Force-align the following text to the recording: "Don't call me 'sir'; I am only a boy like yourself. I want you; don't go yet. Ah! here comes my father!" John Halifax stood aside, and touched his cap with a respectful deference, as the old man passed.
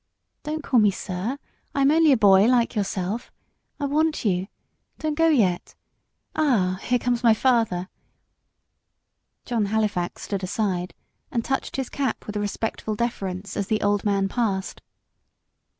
"Don't 0.41 0.63
call 0.63 0.79
me 0.79 0.89
'sir'; 0.89 1.37
I 1.75 1.81
am 1.81 1.91
only 1.91 2.11
a 2.11 2.17
boy 2.17 2.47
like 2.47 2.73
yourself. 2.75 3.31
I 3.79 3.85
want 3.85 4.25
you; 4.25 4.47
don't 4.97 5.13
go 5.13 5.27
yet. 5.27 5.75
Ah! 6.35 6.79
here 6.81 6.97
comes 6.97 7.21
my 7.21 7.35
father!" 7.35 7.87
John 9.45 9.65
Halifax 9.65 10.23
stood 10.23 10.43
aside, 10.43 10.95
and 11.29 11.45
touched 11.45 11.75
his 11.75 11.89
cap 11.89 12.25
with 12.25 12.35
a 12.35 12.39
respectful 12.39 12.95
deference, 12.95 13.55
as 13.55 13.67
the 13.67 13.83
old 13.83 14.03
man 14.03 14.27
passed. 14.27 14.81